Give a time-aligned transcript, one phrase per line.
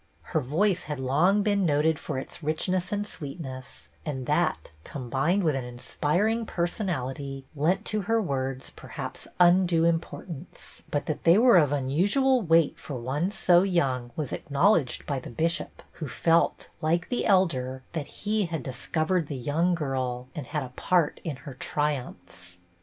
[0.33, 5.53] Her voice had long been noted for its richness and sweetness, and that, combined with
[5.55, 11.71] an inspiring personality, lent to her words, perhaps, undue importance; but that they were of
[11.71, 17.27] unusual weight for one so young was acknowledged by the Bishoji, who felt, like the
[17.27, 21.53] Elder, that he had discov ered the young girl and had a part in her
[21.53, 22.57] triumphs.